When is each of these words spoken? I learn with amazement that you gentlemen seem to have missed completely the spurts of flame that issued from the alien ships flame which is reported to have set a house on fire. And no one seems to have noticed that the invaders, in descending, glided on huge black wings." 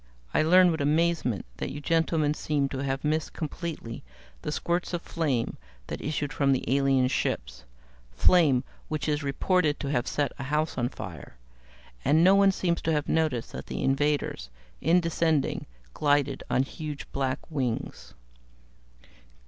I 0.33 0.41
learn 0.41 0.71
with 0.71 0.81
amazement 0.81 1.45
that 1.57 1.69
you 1.69 1.79
gentlemen 1.79 2.33
seem 2.33 2.69
to 2.69 2.79
have 2.79 3.03
missed 3.03 3.33
completely 3.33 4.03
the 4.41 4.51
spurts 4.51 4.95
of 4.95 5.03
flame 5.03 5.57
that 5.85 6.01
issued 6.01 6.33
from 6.33 6.53
the 6.53 6.65
alien 6.75 7.07
ships 7.07 7.65
flame 8.09 8.63
which 8.87 9.07
is 9.07 9.21
reported 9.21 9.79
to 9.79 9.91
have 9.91 10.07
set 10.07 10.31
a 10.39 10.45
house 10.45 10.75
on 10.75 10.89
fire. 10.89 11.37
And 12.03 12.23
no 12.23 12.33
one 12.33 12.51
seems 12.51 12.81
to 12.81 12.91
have 12.91 13.07
noticed 13.07 13.51
that 13.51 13.67
the 13.67 13.83
invaders, 13.83 14.49
in 14.81 15.01
descending, 15.01 15.67
glided 15.93 16.41
on 16.49 16.63
huge 16.63 17.05
black 17.11 17.37
wings." 17.51 18.15